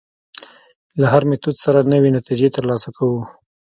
له 0.99 1.05
هر 1.13 1.23
میتود 1.29 1.55
سره 1.63 1.79
نوې 1.93 2.09
نتیجې 2.17 2.47
تر 2.55 2.63
لاسه 2.69 2.89
کوو. 2.97 3.21